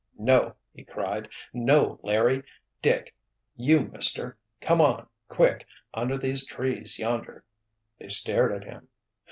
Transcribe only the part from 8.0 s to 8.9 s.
stared at him.